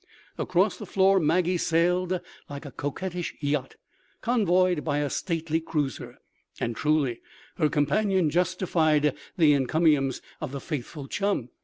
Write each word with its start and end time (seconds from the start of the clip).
Across 0.39 0.77
the 0.77 0.87
floor 0.87 1.19
Maggie 1.19 1.59
sailed 1.59 2.21
like 2.49 2.65
a 2.65 2.71
coquettish 2.71 3.35
yacht 3.39 3.75
convoyed 4.21 4.83
by 4.83 4.97
a 4.97 5.11
stately 5.11 5.59
cruiser. 5.61 6.17
And 6.59 6.75
truly, 6.75 7.21
her 7.57 7.69
companion 7.69 8.31
justified 8.31 9.15
the 9.37 9.53
encomiums 9.53 10.23
of 10.41 10.53
the 10.53 10.59
faithful 10.59 11.07
chum. 11.07 11.49